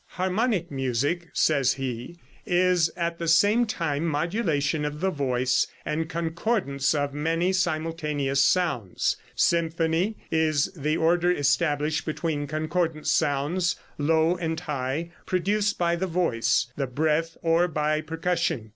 "Harmonic 0.13 0.71
music," 0.71 1.27
says 1.31 1.73
he, 1.73 2.17
"is 2.43 2.89
at 2.97 3.19
the 3.19 3.27
same 3.27 3.67
time 3.67 4.03
modulation 4.03 4.83
of 4.83 4.99
the 4.99 5.11
voice, 5.11 5.67
and 5.85 6.09
concordance 6.09 6.95
of 6.95 7.13
many 7.13 7.53
simultaneous 7.53 8.43
sounds. 8.43 9.15
Symphony 9.35 10.17
is 10.31 10.71
the 10.75 10.97
order 10.97 11.31
established 11.31 12.03
between 12.03 12.47
concordant 12.47 13.05
sounds, 13.05 13.75
low 13.99 14.35
and 14.35 14.61
high, 14.61 15.11
produced 15.27 15.77
by 15.77 15.95
the 15.95 16.07
voice, 16.07 16.73
the 16.75 16.87
breath 16.87 17.37
or 17.43 17.67
by 17.67 18.01
percussion. 18.01 18.69